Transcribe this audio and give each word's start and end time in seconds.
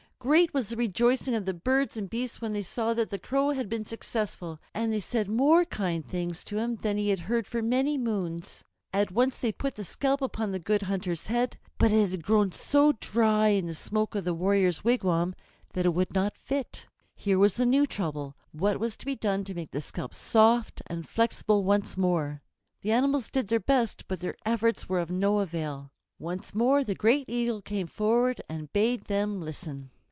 Great 0.21 0.53
was 0.53 0.69
the 0.69 0.75
rejoicing 0.75 1.33
of 1.33 1.45
the 1.45 1.53
birds 1.53 1.97
and 1.97 2.07
beasts 2.07 2.39
when 2.39 2.53
they 2.53 2.61
saw 2.61 2.93
that 2.93 3.09
the 3.09 3.17
Crow 3.17 3.49
had 3.49 3.67
been 3.67 3.83
successful, 3.87 4.59
and 4.71 4.93
they 4.93 4.99
said 4.99 5.27
more 5.27 5.65
kind 5.65 6.07
things 6.07 6.43
to 6.43 6.57
him 6.59 6.75
than 6.83 6.95
he 6.95 7.09
had 7.09 7.21
heard 7.21 7.47
for 7.47 7.63
many 7.63 7.97
moons. 7.97 8.63
At 8.93 9.09
once 9.11 9.39
they 9.39 9.51
put 9.51 9.73
the 9.73 9.83
scalp 9.83 10.21
upon 10.21 10.51
the 10.51 10.59
Good 10.59 10.83
Hunter's 10.83 11.25
head, 11.25 11.57
but 11.79 11.91
it 11.91 12.11
had 12.11 12.21
grown 12.23 12.51
so 12.51 12.91
dry 12.99 13.47
in 13.47 13.65
the 13.65 13.73
smoke 13.73 14.13
of 14.13 14.23
the 14.23 14.35
warrior's 14.35 14.83
wigwam 14.83 15.33
that 15.73 15.87
it 15.87 15.93
would 15.95 16.13
not 16.13 16.37
fit. 16.37 16.85
Here 17.15 17.39
was 17.39 17.59
a 17.59 17.65
new 17.65 17.87
trouble. 17.87 18.35
What 18.51 18.79
was 18.79 18.95
to 18.97 19.07
be 19.07 19.15
done 19.15 19.43
to 19.45 19.55
make 19.55 19.71
the 19.71 19.81
scalp 19.81 20.13
soft 20.13 20.83
and 20.85 21.09
flexible 21.09 21.63
once 21.63 21.97
more? 21.97 22.43
The 22.83 22.91
animals 22.91 23.31
did 23.31 23.47
their 23.47 23.59
best, 23.59 24.07
but 24.07 24.19
their 24.19 24.35
efforts 24.45 24.87
were 24.87 24.99
of 24.99 25.09
no 25.09 25.39
avail. 25.39 25.89
Once 26.19 26.53
more 26.53 26.83
the 26.83 26.93
great 26.93 27.25
Eagle 27.27 27.63
came 27.63 27.87
forward 27.87 28.39
and 28.47 28.71
bade 28.71 29.05
them 29.05 29.41
listen. 29.41 29.89